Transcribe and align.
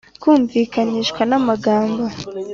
kumvikanishwa 0.21 1.21
n’amagambo 1.29 2.03